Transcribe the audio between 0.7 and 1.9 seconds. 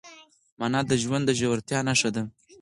د ژوند د ژورتیا